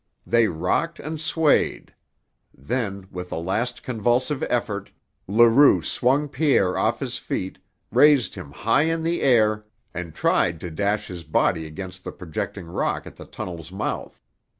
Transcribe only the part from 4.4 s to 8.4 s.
effort, Leroux swung Pierre off his feet, raised